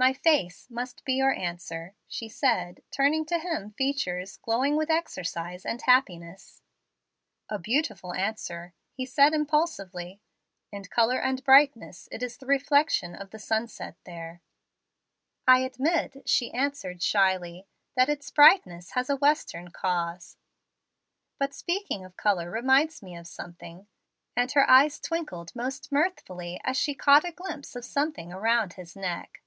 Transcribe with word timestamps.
"My 0.00 0.12
face 0.12 0.70
must 0.70 1.04
be 1.04 1.14
your 1.14 1.32
answer," 1.34 1.92
she 2.06 2.28
said, 2.28 2.82
turning 2.92 3.26
to 3.26 3.38
him 3.40 3.72
features 3.72 4.36
glowing 4.36 4.76
with 4.76 4.90
exercise 4.92 5.66
and 5.66 5.82
happiness. 5.82 6.62
"A 7.48 7.58
beautiful 7.58 8.14
answer," 8.14 8.74
he 8.92 9.04
said 9.04 9.32
impulsively. 9.34 10.20
"In 10.70 10.84
color 10.84 11.18
and 11.20 11.42
brightness 11.42 12.08
it 12.12 12.22
is 12.22 12.36
the 12.36 12.46
reflection 12.46 13.16
of 13.16 13.30
the 13.30 13.40
sunset 13.40 13.96
there." 14.04 14.40
"I 15.48 15.62
admit," 15.64 16.28
she 16.28 16.52
answered 16.52 17.02
shyly, 17.02 17.66
"that 17.96 18.08
its 18.08 18.30
brightness 18.30 18.92
has 18.92 19.10
a 19.10 19.16
western 19.16 19.72
cause. 19.72 20.36
But 21.40 21.52
speaking 21.54 22.04
of 22.04 22.16
color 22.16 22.52
reminds 22.52 23.02
me 23.02 23.16
of 23.16 23.26
something;" 23.26 23.88
and 24.36 24.52
her 24.52 24.70
eyes 24.70 25.00
twinkled 25.00 25.56
most 25.56 25.90
mirthfully 25.90 26.60
as 26.62 26.76
she 26.76 26.94
caught 26.94 27.24
a 27.26 27.32
glimpse 27.32 27.74
of 27.74 27.84
something 27.84 28.32
around 28.32 28.74
his 28.74 28.94
neck. 28.94 29.42